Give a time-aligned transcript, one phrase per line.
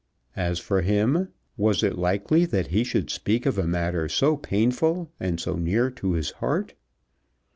[0.35, 1.27] As for him,
[1.57, 5.91] was it likely that he should speak of a matter so painful and so near
[5.91, 6.73] to his heart!